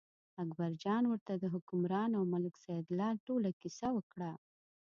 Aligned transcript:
اکبرجان 0.43 1.03
ورته 1.07 1.33
د 1.37 1.43
حکمران 1.53 2.11
او 2.17 2.23
ملک 2.33 2.53
سیدلال 2.65 3.15
ټوله 3.27 3.49
کیسه 3.61 3.87
وکړه. 3.93 4.31